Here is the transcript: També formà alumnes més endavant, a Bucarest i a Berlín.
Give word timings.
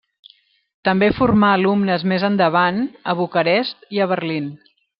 També 0.87 1.09
formà 1.17 1.51
alumnes 1.57 2.05
més 2.13 2.25
endavant, 2.29 2.81
a 3.13 3.15
Bucarest 3.21 3.87
i 3.99 4.03
a 4.07 4.09
Berlín. 4.15 4.49